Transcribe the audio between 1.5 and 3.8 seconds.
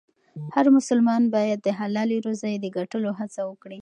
د حلالې روزۍ د ګټلو هڅه وکړي.